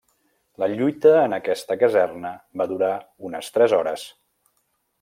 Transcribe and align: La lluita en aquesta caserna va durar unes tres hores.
La 0.61 0.67
lluita 0.71 1.11
en 1.25 1.35
aquesta 1.37 1.77
caserna 1.83 2.31
va 2.61 2.67
durar 2.73 2.91
unes 3.29 3.53
tres 3.59 3.77
hores. 3.81 4.07